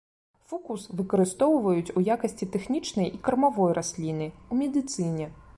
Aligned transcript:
Фукус 0.51 0.85
выкарыстоўваюць 1.01 1.93
у 2.01 2.03
якасці 2.17 2.49
тэхнічнай 2.57 3.07
і 3.15 3.23
кармавой 3.29 3.71
расліны, 3.83 4.33
у 4.51 4.63
медыцыне. 4.65 5.35